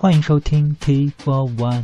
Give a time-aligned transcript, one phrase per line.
[0.00, 1.82] 欢迎收听 T for One。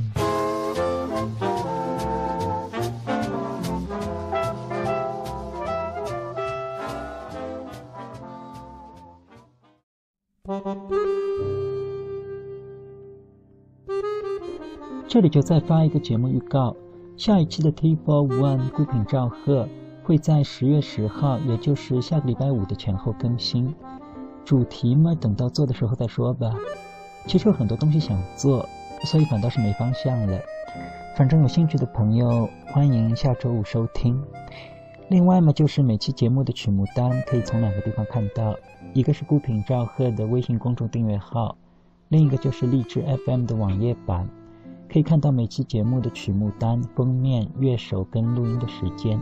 [15.09, 16.77] 这里就再发一个节目预告，
[17.17, 19.69] 下一期的 T for One 孤品赵贺
[20.05, 23.75] 会在十月十号，也就是下个礼拜五的前后更新。
[24.45, 26.55] 主题嘛，等到做的时候再说吧。
[27.27, 28.69] 其实有很多东西想做，
[29.05, 30.39] 所以反倒是没方向了。
[31.17, 34.21] 反正有兴趣的朋友，欢迎下周五收听。
[35.09, 38.57] 另外嘛，就是每期节目的曲目单可以从两个地方看到，
[38.93, 41.57] 一个是孤品赵贺的微信公众订阅号，
[42.09, 44.29] 另一个就是荔枝 FM 的网页版。
[44.91, 49.19] 可以看到每期节目的曲目单、封面、乐手跟录音的时间。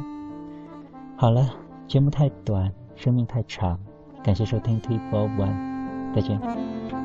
[1.16, 1.50] 好了，
[1.88, 3.78] 节目太短，生命太长，
[4.22, 7.01] 感谢收听 T for One，再见。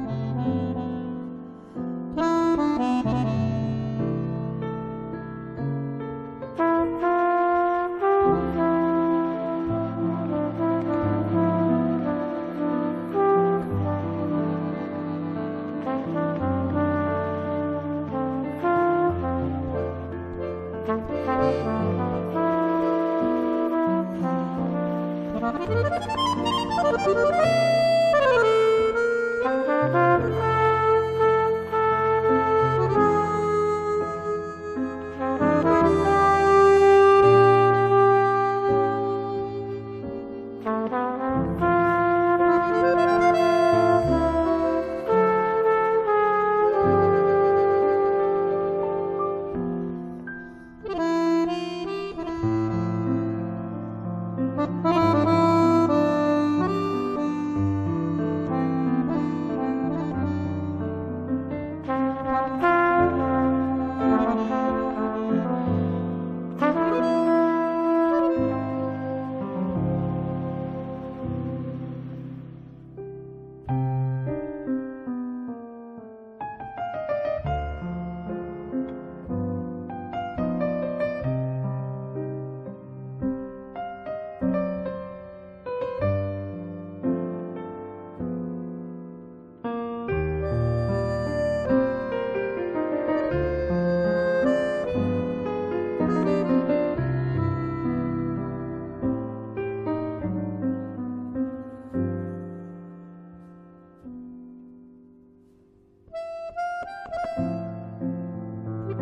[25.53, 27.76] Música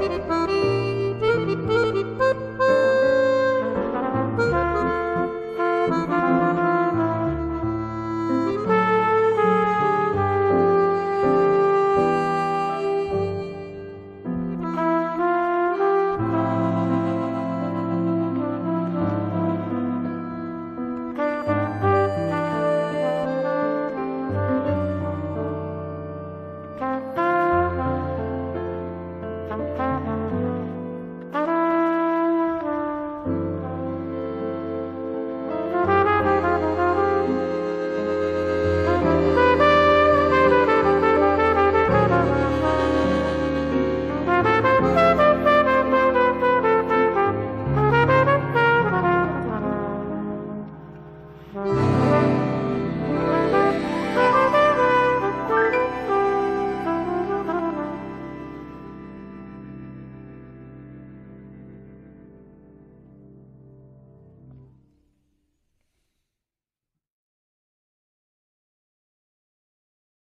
[0.00, 0.14] Thank
[6.54, 6.59] you.